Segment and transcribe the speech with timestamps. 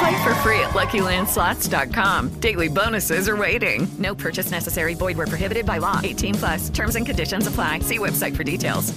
[0.00, 2.40] Play for free at LuckyLandSlots.com.
[2.40, 3.86] Daily bonuses are waiting.
[3.98, 4.94] No purchase necessary.
[4.94, 6.00] Void where prohibited by law.
[6.02, 6.70] 18 plus.
[6.70, 7.80] Terms and conditions apply.
[7.80, 8.94] See website for details.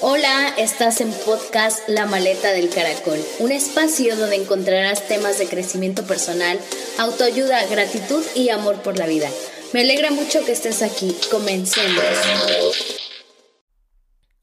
[0.00, 6.04] Hola, estás en podcast La Maleta del Caracol, un espacio donde encontrarás temas de crecimiento
[6.04, 6.60] personal,
[7.00, 9.28] autoayuda, gratitud y amor por la vida.
[9.74, 11.16] Me alegra mucho que estés aquí.
[11.32, 12.04] Comencemos.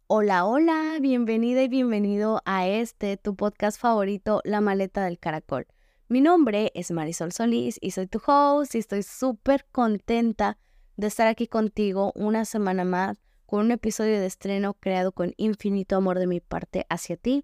[0.07, 5.67] Hola, hola, bienvenida y bienvenido a este, tu podcast favorito, La Maleta del Caracol.
[6.07, 10.59] Mi nombre es Marisol Solís y soy tu host y estoy súper contenta
[10.97, 15.95] de estar aquí contigo una semana más con un episodio de estreno creado con infinito
[15.95, 17.43] amor de mi parte hacia ti.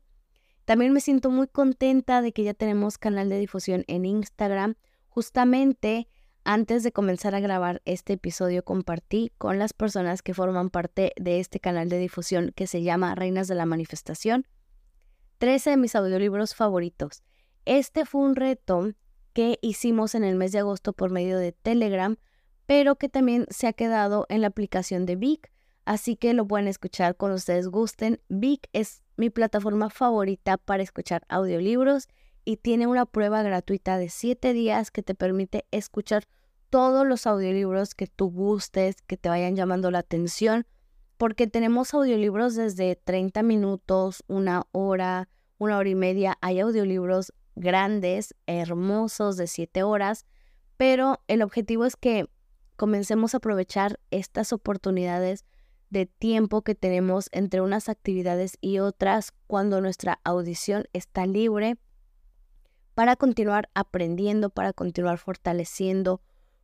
[0.66, 4.76] También me siento muy contenta de que ya tenemos canal de difusión en Instagram.
[5.10, 6.08] Justamente
[6.44, 11.40] antes de comenzar a grabar este episodio compartí con las personas que forman parte de
[11.40, 14.46] este canal de difusión que se llama Reinas de la Manifestación
[15.40, 17.24] 13 de mis audiolibros favoritos.
[17.66, 18.94] Este fue un reto
[19.34, 22.18] que hicimos en el mes de agosto por medio de Telegram,
[22.66, 25.52] pero que también se ha quedado en la aplicación de Vic,
[25.86, 28.20] así que lo pueden escuchar cuando ustedes gusten.
[28.30, 32.08] Vic es mi plataforma favorita para escuchar audiolibros
[32.46, 36.26] y tiene una prueba gratuita de 7 días que te permite escuchar
[36.70, 40.66] todos los audiolibros que tú gustes, que te vayan llamando la atención,
[41.18, 46.38] porque tenemos audiolibros desde 30 minutos, una hora, una hora y media.
[46.42, 50.26] Hay audiolibros grandes, hermosos, de 7 horas,
[50.78, 52.28] pero el objetivo es que
[52.76, 55.46] comencemos a aprovechar estas oportunidades
[55.90, 61.78] de tiempo que tenemos entre unas actividades y otras cuando nuestra audición está libre
[62.96, 66.22] para continuar aprendiendo, para continuar fortaleciendo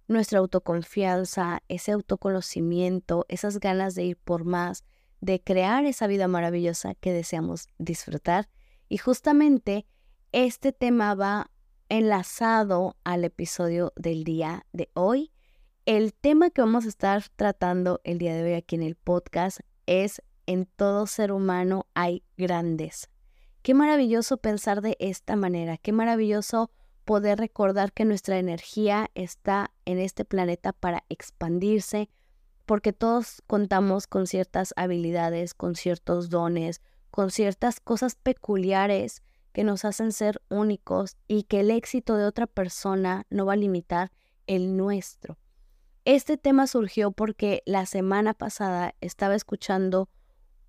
[0.07, 4.83] nuestra autoconfianza, ese autoconocimiento, esas ganas de ir por más,
[5.19, 8.49] de crear esa vida maravillosa que deseamos disfrutar.
[8.87, 9.85] Y justamente
[10.31, 11.51] este tema va
[11.89, 15.31] enlazado al episodio del día de hoy.
[15.85, 19.61] El tema que vamos a estar tratando el día de hoy aquí en el podcast
[19.85, 23.09] es en todo ser humano hay grandes.
[23.61, 26.71] Qué maravilloso pensar de esta manera, qué maravilloso
[27.05, 32.09] poder recordar que nuestra energía está en este planeta para expandirse,
[32.65, 39.21] porque todos contamos con ciertas habilidades, con ciertos dones, con ciertas cosas peculiares
[39.57, 43.55] que nos hacen ser únicos y que el éxito de otra persona no va a
[43.55, 44.11] limitar
[44.45, 45.39] el nuestro.
[46.05, 50.09] Este tema surgió porque la semana pasada estaba escuchando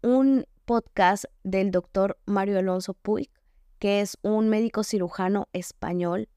[0.03, 3.31] un podcast del doctor Mario Alonso Puig,
[3.79, 6.31] que es un médico cirujano español,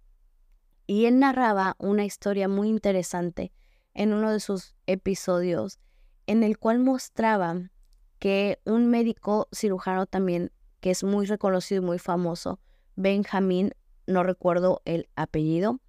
[0.86, 3.54] y él narraba una historia muy interesante
[3.94, 5.80] en uno de sus episodios,
[6.28, 7.72] en el cual mostraba
[8.20, 12.60] que un médico cirujano también, que es muy reconocido y muy famoso,
[12.96, 13.74] Benjamín,
[14.08, 15.80] no recuerdo el apellido,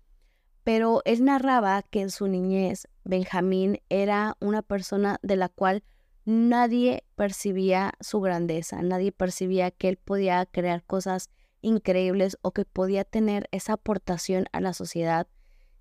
[0.63, 5.83] pero él narraba que en su niñez Benjamín era una persona de la cual
[6.25, 11.31] nadie percibía su grandeza, nadie percibía que él podía crear cosas
[11.63, 15.27] increíbles o que podía tener esa aportación a la sociedad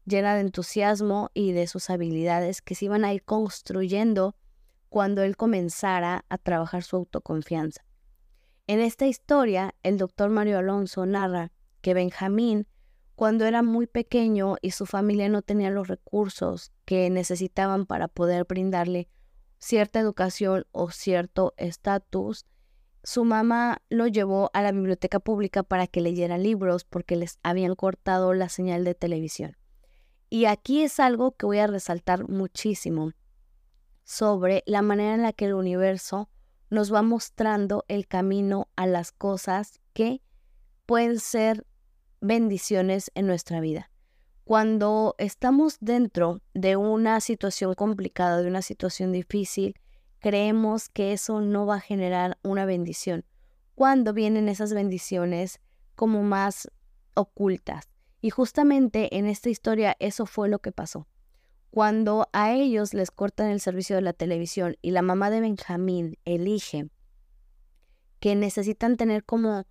[0.06, 4.36] llena de entusiasmo y de sus habilidades que se iban a ir construyendo
[4.90, 7.84] cuando él comenzara a trabajar su autoconfianza.
[8.68, 12.68] En esta historia, el doctor Mario Alonso narra que Benjamín,
[13.16, 18.46] cuando era muy pequeño y su familia no tenía los recursos que necesitaban para poder
[18.46, 19.10] brindarle
[19.60, 22.46] cierta educación o cierto estatus,
[23.04, 27.76] su mamá lo llevó a la biblioteca pública para que leyera libros porque les habían
[27.76, 29.58] cortado la señal de televisión.
[30.30, 33.12] Y aquí es algo que voy a resaltar muchísimo
[34.04, 36.30] sobre la manera en la que el universo
[36.72, 40.22] nos va mostrando el camino a las cosas que
[40.88, 41.68] pueden ser
[42.22, 43.92] bendiciones en nuestra vida.
[44.46, 49.76] Cuando estamos dentro de una situación complicada, de una situación difícil,
[50.20, 53.26] creemos que eso no va a generar una bendición.
[53.74, 55.60] cuando vienen esas bendiciones
[55.96, 56.70] como más
[57.16, 57.90] ocultas.
[58.22, 61.08] Y justamente en esta historia eso fue lo que pasó.
[61.72, 66.18] Cuando a ellos les cortan el servicio de la televisión y la mamá de Benjamín
[66.26, 66.90] elige
[68.20, 69.66] que necesitan tener como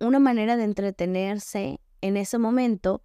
[0.00, 3.02] una manera de entretenerse en ese momento,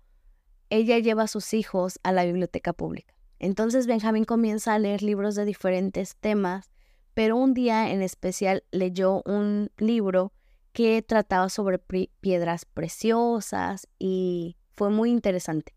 [0.71, 3.13] ella lleva a sus hijos a la biblioteca pública.
[3.37, 6.71] Entonces Benjamín comienza a leer libros de diferentes temas,
[7.13, 10.33] pero un día en especial leyó un libro
[10.71, 15.75] que trataba sobre piedras preciosas y fue muy interesante,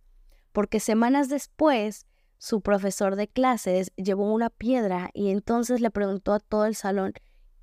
[0.52, 2.06] porque semanas después
[2.38, 7.14] su profesor de clases llevó una piedra y entonces le preguntó a todo el salón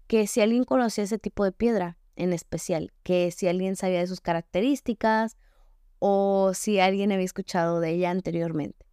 [0.08, 4.08] que si alguien conocía ese tipo de piedra en especial, que si alguien sabía de
[4.08, 5.38] sus características
[6.00, 8.86] o si alguien había escuchado de ella anteriormente.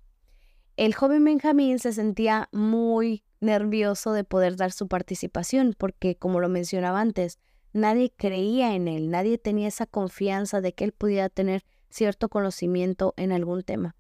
[0.77, 6.49] El joven Benjamín se sentía muy nervioso de poder dar su participación porque, como lo
[6.49, 7.39] mencionaba antes,
[7.73, 13.15] nadie creía en él, nadie tenía esa confianza de que él pudiera tener cierto conocimiento
[13.17, 13.97] en algún tema.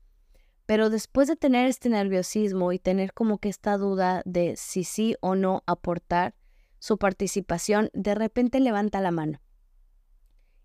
[0.71, 5.17] Pero después de tener este nerviosismo y tener como que esta duda de si sí
[5.21, 6.37] o no aportar
[6.79, 9.41] su participación, de repente levanta la mano.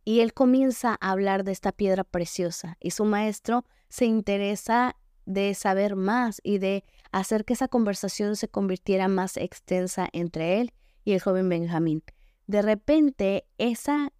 [0.03, 5.55] Y él comienza a hablar de esta piedra preciosa y su maestro se interesa de
[5.55, 10.71] saber más y de hacer que esa conversación se convirtiera más extensa entre él
[11.03, 12.03] y el joven Benjamín.
[12.45, 14.13] De repente, esa,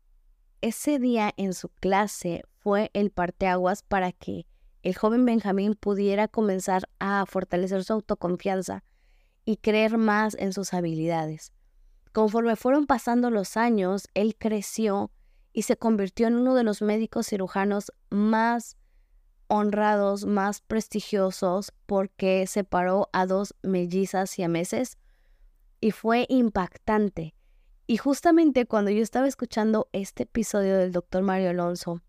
[0.62, 4.48] ese día en su clase fue el parteaguas para que
[4.86, 8.84] el joven Benjamín pudiera comenzar a fortalecer su autoconfianza
[9.44, 11.52] y creer más en sus habilidades.
[12.12, 15.10] Conforme fueron pasando los años, él creció
[15.54, 18.78] y se convirtió en uno de los médicos cirujanos más
[19.48, 25.00] honrados, más prestigiosos, porque separó a dos mellizas y a meses
[25.82, 27.34] y fue impactante.
[27.88, 32.04] Y justamente cuando yo estaba escuchando este episodio del doctor Mario Alonso,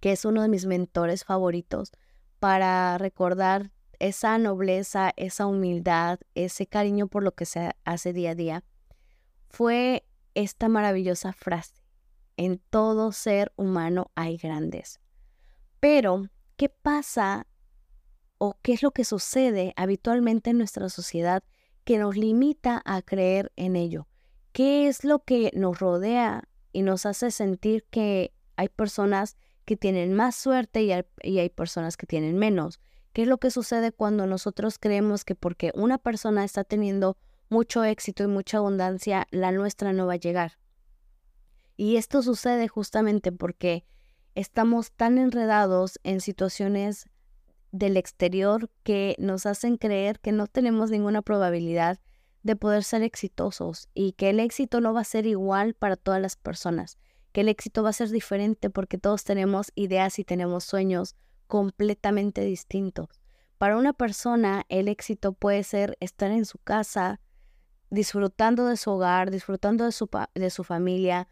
[0.00, 1.92] que es uno de mis mentores favoritos,
[2.38, 8.34] para recordar esa nobleza, esa humildad, ese cariño por lo que se hace día a
[8.34, 8.64] día,
[9.48, 10.04] fue
[10.34, 11.82] esta maravillosa frase,
[12.36, 15.00] en todo ser humano hay grandes.
[15.80, 17.46] Pero, ¿qué pasa
[18.38, 21.42] o qué es lo que sucede habitualmente en nuestra sociedad
[21.84, 24.08] que nos limita a creer en ello?
[24.52, 30.14] ¿Qué es lo que nos rodea y nos hace sentir que hay personas que tienen
[30.14, 32.80] más suerte y hay, personas que tienen menos.
[33.12, 37.18] ¿Qué es lo que sucede cuando nosotros creemos que porque una persona está teniendo
[37.50, 40.58] mucho éxito y mucha abundancia, la nuestra no va a llegar?
[41.76, 43.84] Y esto sucede justamente porque
[44.34, 47.10] estamos tan enredados en situaciones
[47.72, 51.98] del exterior que nos hacen creer que no tenemos ninguna probabilidad
[52.44, 56.22] de poder ser exitosos y que el éxito no va a ser igual para todas
[56.22, 56.98] las personas
[57.36, 61.16] que el éxito va a ser diferente porque todos tenemos ideas y tenemos sueños
[61.46, 63.08] completamente distintos.
[63.58, 67.20] Para una persona, el éxito puede ser estar en su casa,
[67.90, 71.28] disfrutando de su hogar, disfrutando de su, de su familia,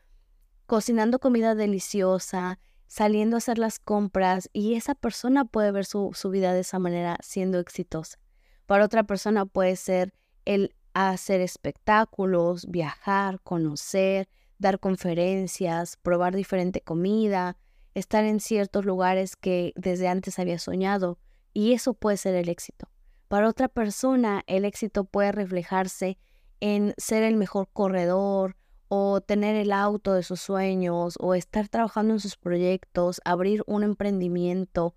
[0.67, 6.29] cocinando comida deliciosa, saliendo a hacer las compras y esa persona puede ver su, su
[6.29, 8.19] vida de esa manera siendo exitosa.
[8.67, 10.13] Para otra persona puede ser
[10.45, 14.29] el hacer espectáculos, viajar, conocer,
[14.65, 17.59] dar conferencias, probar diferente comida,
[17.95, 21.19] estar en ciertos lugares que desde antes había soñado,
[21.53, 22.89] y eso puede ser el éxito.
[23.29, 26.19] Para otra persona, el éxito puede reflejarse
[26.61, 28.57] en ser el mejor corredor,
[28.89, 33.83] o tener el auto de sus sueños, o estar trabajando en sus proyectos, abrir un
[33.83, 34.95] emprendimiento,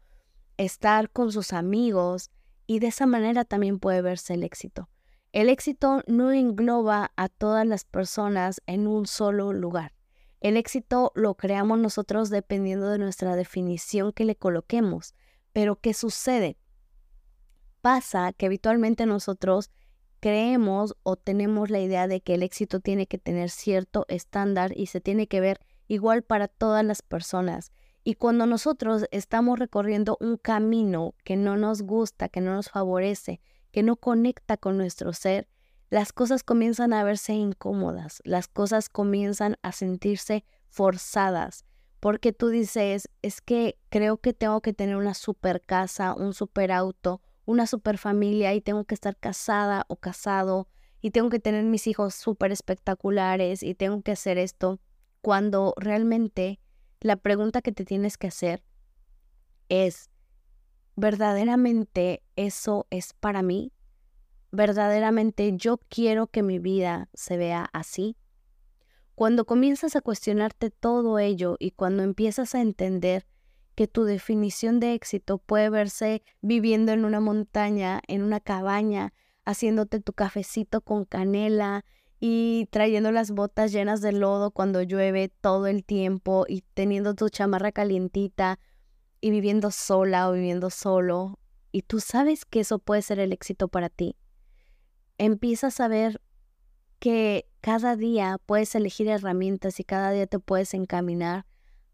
[0.55, 2.31] estar con sus amigos,
[2.67, 4.88] y de esa manera también puede verse el éxito.
[5.38, 9.94] El éxito no engloba a todas las personas en un solo lugar.
[10.39, 15.13] El éxito lo creamos nosotros dependiendo de nuestra definición que le coloquemos.
[15.53, 16.58] Pero ¿qué sucede?
[17.82, 19.70] Pasa que habitualmente nosotros
[20.22, 24.88] creemos o tenemos la idea de que el éxito tiene que tener cierto estándar y
[24.88, 27.72] se tiene que ver igual para todas las personas.
[28.03, 33.39] Y cuando nosotros estamos recorriendo un camino que no nos gusta, que no nos favorece,
[33.77, 35.48] que no conecta con nuestro ser,
[35.91, 41.63] las cosas comienzan a verse incómodas, las cosas comienzan a sentirse forzadas,
[42.00, 46.72] porque tú dices, es que creo que tengo que tener una super casa, un super
[46.72, 50.67] auto, una super familia y tengo que estar casada o casado
[51.00, 54.79] y tengo que tener mis hijos súper espectaculares y tengo que hacer esto,
[55.22, 56.60] cuando realmente
[57.00, 58.63] la pregunta que te tienes que hacer
[59.69, 60.10] es,
[60.97, 63.71] ¿verdaderamente eso es para mí?
[64.51, 68.17] ¿Verdaderamente yo quiero que mi vida se vea así?
[69.13, 73.27] Cuando comienzas a cuestionarte todo ello y cuando empiezas a entender
[73.75, 79.13] que tu definición de éxito puede verse viviendo en una montaña, en una cabaña,
[79.45, 81.85] haciéndote tu cafecito con canela
[82.19, 87.29] y trayendo las botas llenas de lodo cuando llueve todo el tiempo y teniendo tu
[87.29, 88.59] chamarra calientita
[89.21, 91.39] y viviendo sola o viviendo solo
[91.71, 94.15] y tú sabes que eso puede ser el éxito para ti,
[95.17, 96.21] empiezas a ver
[97.00, 101.45] que cada día puedes elegir herramientas y cada día te puedes encaminar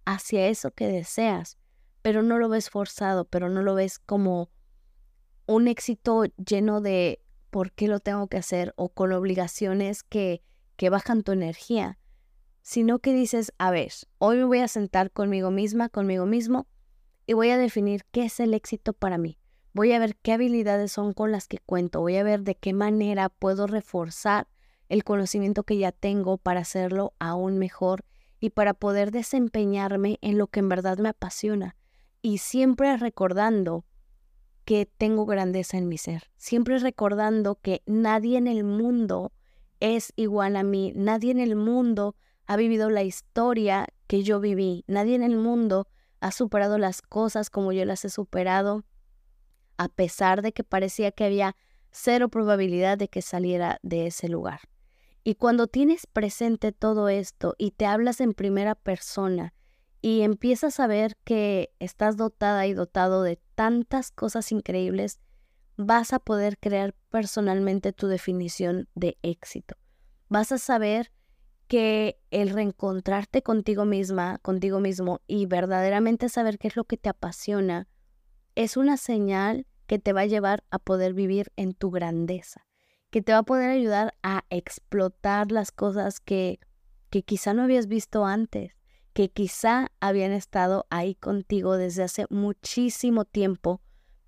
[0.05, 1.57] hacia eso que deseas,
[2.01, 4.49] pero no lo ves forzado, pero no lo ves como
[5.45, 10.41] un éxito lleno de por qué lo tengo que hacer o con obligaciones que,
[10.75, 11.99] que bajan tu energía,
[12.61, 16.67] sino que dices, a ver, hoy me voy a sentar conmigo misma, conmigo mismo,
[17.25, 19.37] y voy a definir qué es el éxito para mí.
[19.73, 22.73] Voy a ver qué habilidades son con las que cuento, voy a ver de qué
[22.73, 24.47] manera puedo reforzar
[24.89, 28.05] el conocimiento que ya tengo para hacerlo aún mejor
[28.39, 31.75] y para poder desempeñarme en lo que en verdad me apasiona.
[32.21, 33.85] Y siempre recordando
[34.65, 39.31] que tengo grandeza en mi ser, siempre recordando que nadie en el mundo
[39.79, 42.15] es igual a mí, nadie en el mundo
[42.45, 45.87] ha vivido la historia que yo viví, nadie en el mundo
[46.23, 48.85] ha superado las cosas como yo las he superado,
[49.77, 51.57] a pesar de que parecía que había
[51.91, 54.61] cero probabilidad de que saliera de ese lugar.
[55.25, 59.53] Y cuando tienes presente todo esto y te hablas en primera persona
[60.01, 65.19] y empiezas a ver que estás dotada y dotado de tantas cosas increíbles,
[65.75, 69.75] vas a poder crear personalmente tu definición de éxito.
[70.29, 71.11] Vas a saber
[71.67, 77.09] que el reencontrarte contigo misma, contigo mismo y verdaderamente saber qué es lo que te
[77.09, 77.87] apasiona,
[78.55, 82.65] es una señal que te va a llevar a poder vivir en tu grandeza
[83.13, 86.59] que te va a poder ayudar a explotar las cosas que,
[87.11, 88.75] que quizá no habías visto antes,
[89.13, 93.81] que quizá habían estado ahí contigo desde hace muchísimo tiempo,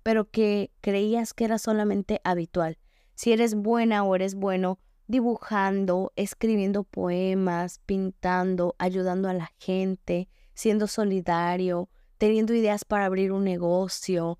[0.04, 2.78] pero que creías que era solamente habitual.
[3.16, 10.86] Si eres buena o eres bueno dibujando, escribiendo poemas, pintando, ayudando a la gente, siendo
[10.86, 14.38] solidario, teniendo ideas para abrir un negocio,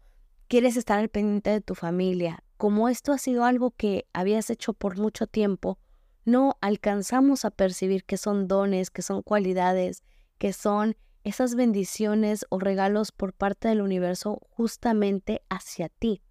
[0.48, 4.72] quieres estar al pendiente de tu familia, como esto ha sido algo que habías hecho
[4.72, 5.78] por mucho tiempo,
[6.24, 10.02] no alcanzamos a percibir que son dones, que son cualidades,
[10.38, 16.22] que son esas bendiciones o regalos por parte del universo justamente hacia ti,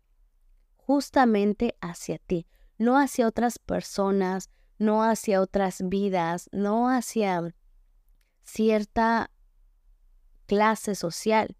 [0.75, 7.55] justamente hacia ti, no hacia otras personas, no hacia otras vidas, no hacia
[8.44, 9.32] cierta
[10.46, 11.55] clase social,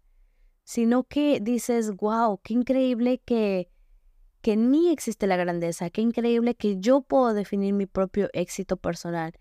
[0.64, 3.70] sino que dices, wow, qué increíble que
[4.46, 9.32] que en existe la grandeza, qué increíble que yo puedo definir mi propio éxito personal,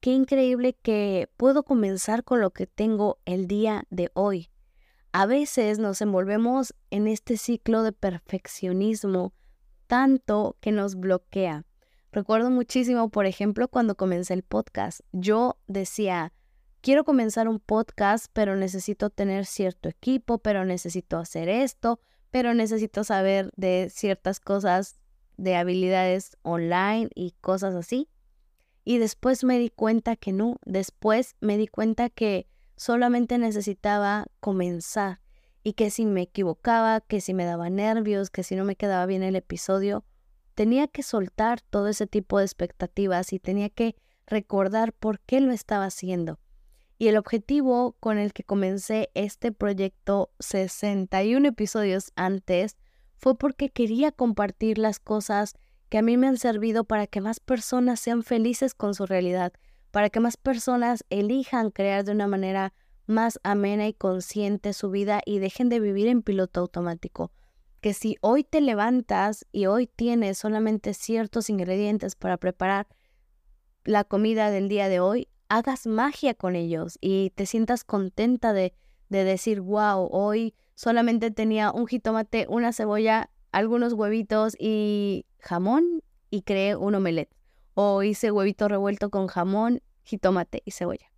[0.00, 4.48] qué increíble que puedo comenzar con lo que tengo el día de hoy.
[5.12, 9.34] A veces nos envolvemos en este ciclo de perfeccionismo
[9.86, 11.64] tanto que nos bloquea.
[12.12, 15.00] Recuerdo muchísimo, por ejemplo, cuando comencé el podcast.
[15.12, 16.32] Yo decía,
[16.80, 21.98] quiero comenzar un podcast, pero necesito tener cierto equipo, pero necesito hacer esto,
[22.30, 25.00] pero necesito saber de ciertas cosas,
[25.36, 28.08] de habilidades online y cosas así.
[28.84, 35.23] Y después me di cuenta que no, después me di cuenta que solamente necesitaba comenzar
[35.64, 39.06] y que si me equivocaba, que si me daba nervios, que si no me quedaba
[39.06, 40.04] bien el episodio,
[40.54, 45.52] tenía que soltar todo ese tipo de expectativas y tenía que recordar por qué lo
[45.52, 46.38] estaba haciendo.
[46.98, 52.76] Y el objetivo con el que comencé este proyecto 61 episodios antes
[53.16, 55.54] fue porque quería compartir las cosas
[55.88, 59.52] que a mí me han servido para que más personas sean felices con su realidad,
[59.90, 62.74] para que más personas elijan crear de una manera
[63.06, 67.30] más amena y consciente su vida y dejen de vivir en piloto automático.
[67.80, 72.86] Que si hoy te levantas y hoy tienes solamente ciertos ingredientes para preparar
[73.84, 78.74] la comida del día de hoy, hagas magia con ellos y te sientas contenta de,
[79.10, 86.42] de decir, wow, hoy solamente tenía un jitomate, una cebolla, algunos huevitos y jamón y
[86.42, 87.30] creé un omelette.
[87.74, 91.13] O hice huevito revuelto con jamón, jitomate y cebolla.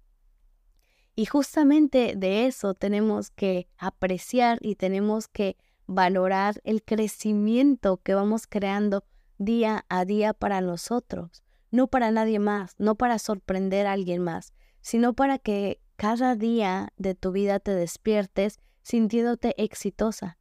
[1.16, 5.56] Y justamente de eso tenemos que apreciar y tenemos que
[5.86, 9.04] valorar el crecimiento que vamos creando
[9.38, 14.52] día a día para nosotros no para nadie más, no para sorprender a alguien más,
[14.80, 20.38] sino para que cada día de tu vida te despiertes sintiéndote exitosa,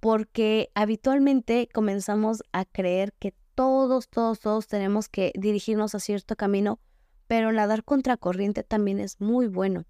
[0.00, 6.78] porque habitualmente comenzamos a creer que todos, todos, todos tenemos que dirigirnos a cierto camino,
[7.26, 9.84] pero nadar contracorriente también es muy bueno.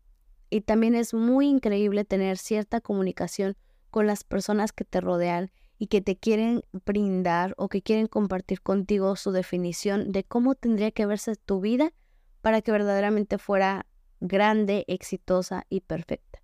[0.50, 3.56] Y también es muy increíble tener cierta comunicación
[3.90, 8.62] con las personas que te rodean y que te quieren brindar o que quieren compartir
[8.62, 11.92] contigo su definición de cómo tendría que verse tu vida
[12.40, 13.86] para que verdaderamente fuera
[14.20, 16.42] grande, exitosa y perfecta.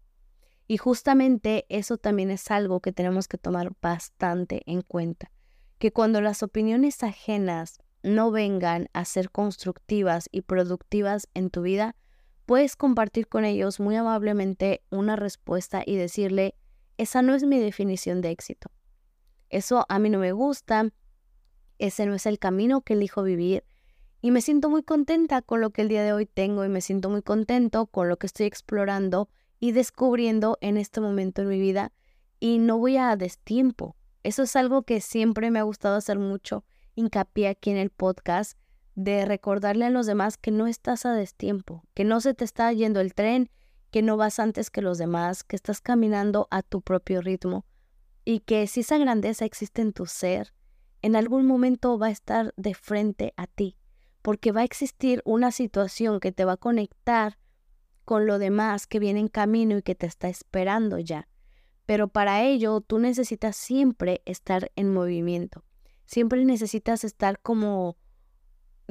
[0.67, 5.31] Y justamente eso también es algo que tenemos que tomar bastante en cuenta,
[5.79, 11.97] que cuando las opiniones ajenas no vengan a ser constructivas y productivas en tu vida,
[12.47, 16.55] puedes compartir con ellos muy amablemente una respuesta y decirle,
[16.99, 18.71] esa no es mi definición de éxito.
[19.51, 20.91] Eso a mí no me gusta,
[21.79, 23.65] ese no es el camino que elijo vivir
[24.21, 26.81] y me siento muy contenta con lo que el día de hoy tengo y me
[26.81, 31.59] siento muy contento con lo que estoy explorando y descubriendo en este momento en mi
[31.59, 31.93] vida
[32.39, 33.97] y no voy a destiempo.
[34.23, 38.57] Eso es algo que siempre me ha gustado hacer mucho hincapié aquí en el podcast
[38.95, 42.73] de recordarle a los demás que no estás a destiempo, que no se te está
[42.73, 43.51] yendo el tren,
[43.91, 47.67] que no vas antes que los demás, que estás caminando a tu propio ritmo
[48.25, 50.55] y que si esa grandeza existe en tu ser,
[51.03, 53.77] en algún momento va a estar de frente a ti,
[54.23, 57.39] porque va a existir una situación que te va a conectar
[58.05, 61.29] con lo demás que viene en camino y que te está esperando ya.
[61.87, 65.65] Pero para ello tú necesitas siempre estar en movimiento.
[66.07, 67.97] Siempre necesitas estar como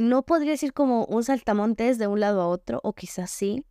[0.02, 3.66] no podría decir como un saltamontes de un lado a otro, o quizás sí.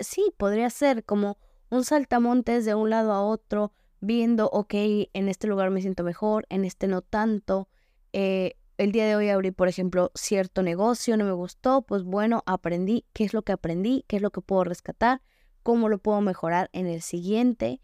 [0.00, 1.38] sí, podría ser como
[1.70, 4.74] un saltamontes de un lado a otro, viendo, ok,
[5.12, 7.68] en este lugar me siento mejor, en este no tanto.
[8.12, 12.42] Eh, el día de hoy abrí, por ejemplo, cierto negocio, no me gustó, pues bueno,
[12.46, 15.20] aprendí qué es lo que aprendí, qué es lo que puedo rescatar,
[15.62, 17.80] cómo lo puedo mejorar en el siguiente.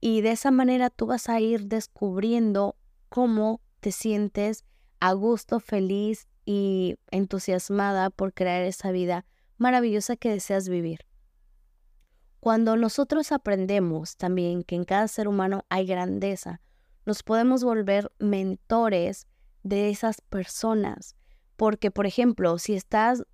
[0.00, 2.76] Y de esa manera tú vas a ir descubriendo
[3.08, 4.64] cómo te sientes
[5.00, 9.26] a gusto, feliz y entusiasmada por crear esa vida
[9.58, 11.00] maravillosa que deseas vivir.
[12.40, 16.62] Cuando nosotros aprendemos también que en cada ser humano hay grandeza,
[17.04, 19.26] nos podemos volver mentores
[19.62, 21.16] de esas personas.
[21.56, 23.24] Porque, por ejemplo, si estás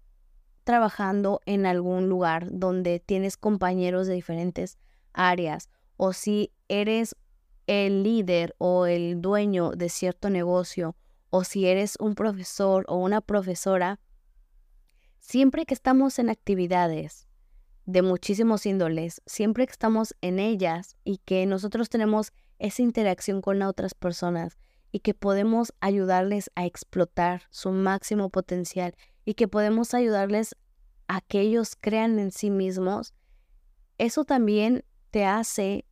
[0.65, 4.77] trabajando en algún lugar donde tienes compañeros de diferentes
[5.13, 7.15] áreas o si eres
[7.69, 10.97] el líder o el dueño de cierto negocio
[11.37, 13.99] o si eres un profesor o una profesora,
[15.19, 17.27] siempre que estamos en actividades
[17.87, 23.61] de muchísimos índoles, siempre que estamos en ellas y que nosotros tenemos esa interacción con
[23.63, 24.59] otras personas
[24.93, 28.95] y que podemos ayudarles a explotar su máximo potencial
[29.25, 30.55] y que podemos ayudarles
[31.09, 33.13] a que ellos crean en sí mismos,
[33.99, 35.85] eso también te hace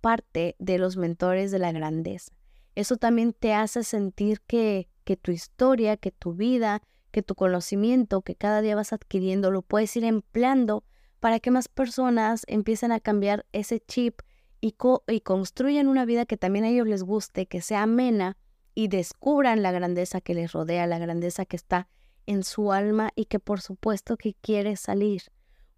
[0.00, 2.32] parte de los mentores de la grandeza
[2.76, 8.20] eso también te hace sentir que, que tu historia, que tu vida, que tu conocimiento
[8.20, 10.84] que cada día vas adquiriendo lo puedes ir empleando
[11.18, 14.20] para que más personas empiecen a cambiar ese chip
[14.60, 14.76] y,
[15.08, 18.36] y construyan una vida que también a ellos les guste, que sea amena
[18.74, 21.88] y descubran la grandeza que les rodea, la grandeza que está
[22.26, 25.22] en su alma y que por supuesto que quiere salir.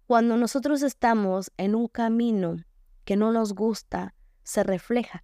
[0.07, 2.57] Cuando nosotros estamos en un camino
[3.05, 5.23] que no nos gusta, se refleja.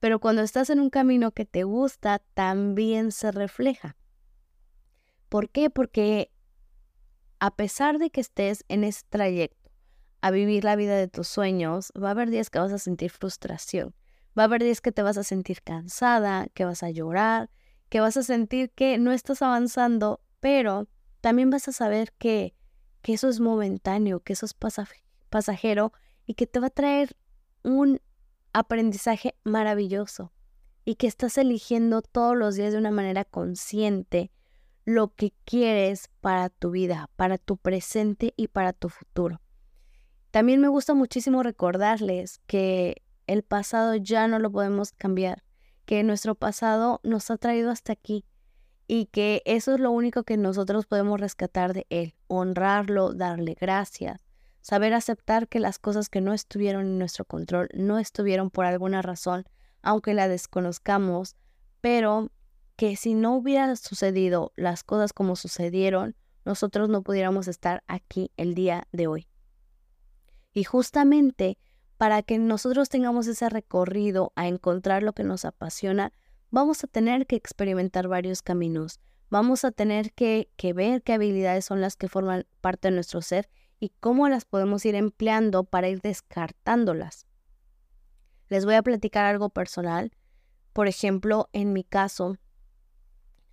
[0.00, 3.96] Pero cuando estás en un camino que te gusta, también se refleja.
[5.28, 5.70] ¿Por qué?
[5.70, 6.30] Porque
[7.38, 9.70] a pesar de que estés en ese trayecto
[10.20, 13.10] a vivir la vida de tus sueños, va a haber días que vas a sentir
[13.10, 13.94] frustración.
[14.38, 17.50] Va a haber días que te vas a sentir cansada, que vas a llorar,
[17.88, 20.88] que vas a sentir que no estás avanzando, pero
[21.20, 22.54] también vas a saber que,
[23.02, 24.54] que eso es momentáneo, que eso es
[25.30, 25.92] pasajero
[26.26, 27.16] y que te va a traer
[27.62, 28.00] un
[28.56, 30.32] aprendizaje maravilloso
[30.86, 34.30] y que estás eligiendo todos los días de una manera consciente
[34.86, 39.42] lo que quieres para tu vida, para tu presente y para tu futuro.
[40.30, 45.42] También me gusta muchísimo recordarles que el pasado ya no lo podemos cambiar,
[45.84, 48.24] que nuestro pasado nos ha traído hasta aquí
[48.86, 54.25] y que eso es lo único que nosotros podemos rescatar de él, honrarlo, darle gracias,
[54.66, 59.00] saber aceptar que las cosas que no estuvieron en nuestro control no estuvieron por alguna
[59.00, 59.44] razón,
[59.80, 61.36] aunque la desconozcamos,
[61.80, 62.32] pero
[62.74, 68.56] que si no hubieran sucedido las cosas como sucedieron, nosotros no pudiéramos estar aquí el
[68.56, 69.28] día de hoy.
[70.52, 71.58] Y justamente
[71.96, 76.12] para que nosotros tengamos ese recorrido a encontrar lo que nos apasiona,
[76.50, 78.98] vamos a tener que experimentar varios caminos,
[79.30, 83.22] vamos a tener que, que ver qué habilidades son las que forman parte de nuestro
[83.22, 83.48] ser
[83.80, 87.26] y cómo las podemos ir empleando para ir descartándolas.
[88.48, 90.12] Les voy a platicar algo personal.
[90.72, 92.36] Por ejemplo, en mi caso,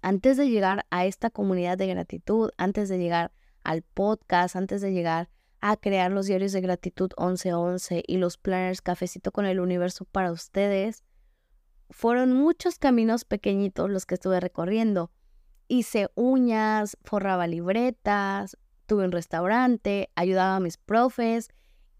[0.02, 3.32] antes de llegar a esta comunidad de gratitud, antes de llegar
[3.64, 5.30] al podcast, antes de llegar
[5.62, 10.32] a crear los diarios de gratitud 1111 y los planners Cafecito con el Universo para
[10.32, 11.06] ustedes,
[11.90, 15.12] fueron muchos caminos pequeñitos los que estuve recorriendo.
[15.70, 21.50] Hice uñas, forraba libretas, tuve un restaurante, ayudaba a mis profes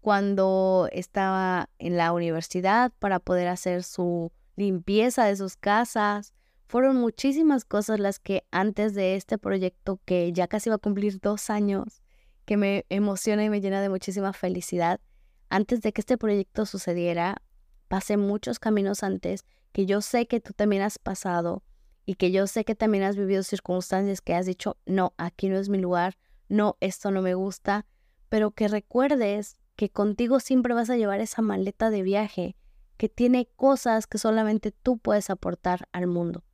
[0.00, 6.34] cuando estaba en la universidad para poder hacer su limpieza de sus casas.
[6.66, 11.20] Fueron muchísimas cosas las que antes de este proyecto, que ya casi va a cumplir
[11.20, 12.02] dos años,
[12.44, 15.00] que me emociona y me llena de muchísima felicidad,
[15.48, 17.42] antes de que este proyecto sucediera,
[17.88, 21.62] pasé muchos caminos antes que yo sé que tú también has pasado
[22.06, 25.58] y que yo sé que también has vivido circunstancias que has dicho, no, aquí no
[25.58, 26.16] es mi lugar,
[26.48, 27.86] no, esto no me gusta,
[28.28, 32.56] pero que recuerdes que contigo siempre vas a llevar esa maleta de viaje
[32.96, 36.44] que tiene cosas que solamente tú puedes aportar al mundo,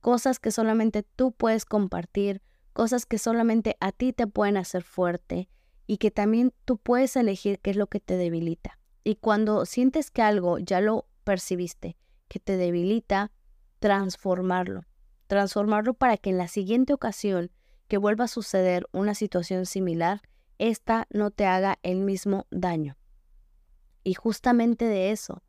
[0.00, 2.42] cosas que solamente tú puedes compartir,
[2.72, 5.48] cosas que solamente a ti te pueden hacer fuerte
[5.86, 8.78] y que también tú puedes elegir qué es lo que te debilita.
[9.04, 11.96] Y cuando sientes que algo ya lo percibiste,
[12.28, 13.32] que te debilita,
[13.78, 14.84] transformarlo.
[15.26, 17.50] Transformarlo para que en la siguiente ocasión
[17.88, 20.22] que vuelva a suceder una situación similar,
[20.58, 22.96] esta no te haga el mismo daño.
[24.02, 25.42] Y justamente de eso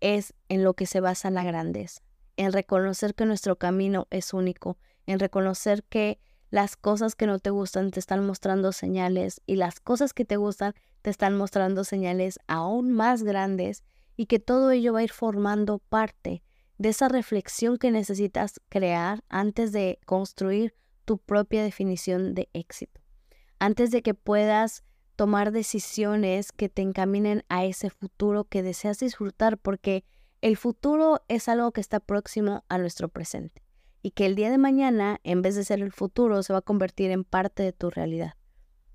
[0.00, 2.02] es en lo que se basa la grandeza,
[2.36, 6.18] en reconocer que nuestro camino es único, en reconocer que
[6.50, 10.36] las cosas que no te gustan te están mostrando señales y las cosas que te
[10.36, 13.84] gustan te están mostrando señales aún más grandes
[14.16, 16.42] y que todo ello va a ir formando parte
[16.78, 23.00] de esa reflexión que necesitas crear antes de construir tu propia definición de éxito,
[23.58, 24.84] antes de que puedas
[25.16, 30.04] tomar decisiones que te encaminen a ese futuro que deseas disfrutar, porque
[30.40, 33.62] el futuro es algo que está próximo a nuestro presente
[34.02, 36.62] y que el día de mañana, en vez de ser el futuro, se va a
[36.62, 38.34] convertir en parte de tu realidad.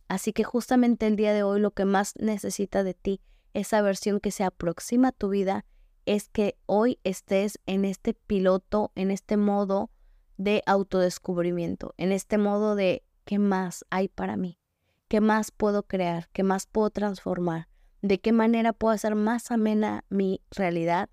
[0.10, 3.22] Así que justamente el día de hoy lo que más necesita de ti,
[3.54, 5.66] esa versión que se aproxima a tu vida,
[6.06, 9.90] es que hoy estés en este piloto, en este modo
[10.38, 14.60] de autodescubrimiento, en este modo de qué más hay para mí,
[15.08, 17.68] qué más puedo crear, qué más puedo transformar,
[18.02, 21.10] de qué manera puedo hacer más amena mi realidad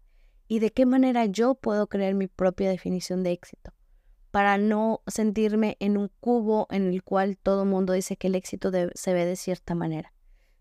[0.46, 3.72] y de qué manera yo puedo crear mi propia definición de éxito
[4.30, 8.72] para no sentirme en un cubo en el cual todo mundo dice que el éxito
[8.94, 10.12] se ve de cierta manera,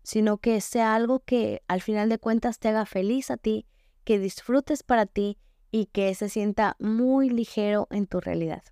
[0.04, 3.66] sino que sea algo que al final de cuentas te haga feliz a ti,
[4.04, 5.38] que disfrutes para ti
[5.74, 8.62] y que se sienta muy ligero en tu realidad.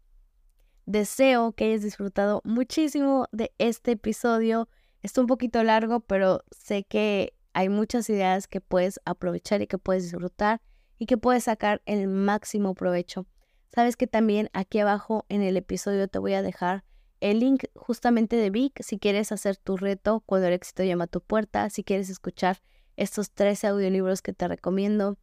[0.87, 4.69] Deseo que hayas disfrutado muchísimo de este episodio.
[5.03, 9.79] Está un poquito largo, pero sé que hay muchas ideas que puedes aprovechar y que
[9.79, 10.63] puedes disfrutar
[10.97, 13.27] y que puedes sacar el máximo provecho
[13.75, 16.85] Sabes que también aquí abajo en el episodio te voy a dejar
[17.19, 21.09] el link justamente de Vic si quieres hacer tu reto cuando el éxito llama a
[21.09, 22.63] tu puerta, si quieres escuchar
[22.97, 25.19] estos 13 audiolibros que te recomiendo,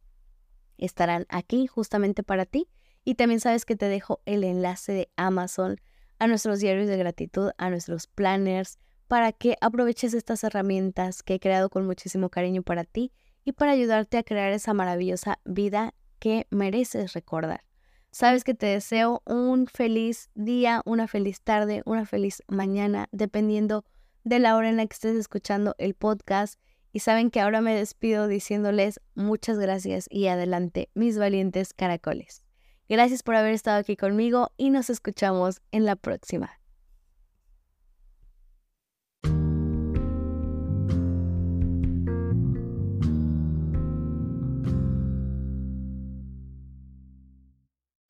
[0.84, 2.68] estarán aquí justamente para ti.
[3.04, 5.80] Y también sabes que te dejo el enlace de Amazon
[6.18, 11.40] a nuestros diarios de gratitud, a nuestros planners, para que aproveches estas herramientas que he
[11.40, 13.12] creado con muchísimo cariño para ti
[13.44, 17.64] y para ayudarte a crear esa maravillosa vida que mereces recordar.
[18.12, 23.84] Sabes que te deseo un feliz día, una feliz tarde, una feliz mañana, dependiendo
[24.24, 26.60] de la hora en la que estés escuchando el podcast.
[26.92, 32.42] Y saben que ahora me despido diciéndoles muchas gracias y adelante, mis valientes caracoles.
[32.88, 36.59] Gracias por haber estado aquí conmigo y nos escuchamos en la próxima.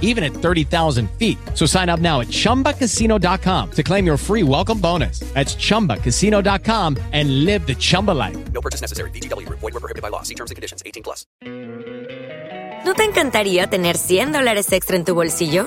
[0.00, 1.38] even at 30,000 feet.
[1.54, 5.20] So sign up now at chumbacasino.com to claim your free welcome bonus.
[5.34, 8.36] That's chumbacasino.com and live the Chumba life.
[8.52, 9.10] No purchase necessary.
[9.12, 10.22] DTW, void, were prohibited by law.
[10.22, 11.24] See terms and conditions 18 plus.
[12.84, 15.66] ¿No te encantaría tener 100 dólares extra en tu bolsillo?